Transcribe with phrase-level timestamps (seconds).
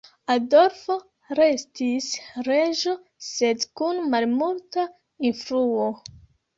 [0.35, 0.95] Adolfo
[1.39, 2.09] restis
[2.49, 2.97] reĝo,
[3.29, 4.91] sed kun malmulta
[5.33, 5.93] influo.